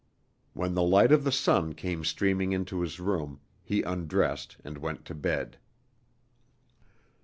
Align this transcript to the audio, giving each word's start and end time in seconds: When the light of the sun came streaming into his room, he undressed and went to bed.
When 0.53 0.73
the 0.73 0.81
light 0.81 1.11
of 1.11 1.23
the 1.23 1.31
sun 1.31 1.73
came 1.75 2.03
streaming 2.03 2.53
into 2.53 2.81
his 2.81 2.99
room, 2.99 3.39
he 3.61 3.83
undressed 3.83 4.57
and 4.63 4.79
went 4.79 5.05
to 5.05 5.13
bed. 5.13 5.59